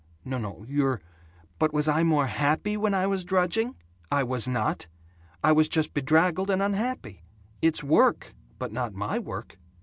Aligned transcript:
"N 0.25 0.41
no, 0.41 0.65
you're" 0.67 0.99
"But 1.59 1.75
was 1.75 1.87
I 1.87 2.01
more 2.01 2.25
happy 2.25 2.75
when 2.75 2.95
I 2.95 3.05
was 3.05 3.23
drudging? 3.23 3.75
I 4.11 4.23
was 4.23 4.47
not. 4.47 4.87
I 5.43 5.51
was 5.51 5.69
just 5.69 5.93
bedraggled 5.93 6.49
and 6.49 6.59
unhappy. 6.59 7.21
It's 7.61 7.83
work 7.83 8.33
but 8.57 8.71
not 8.73 8.95
my 8.95 9.19
work. 9.19 9.59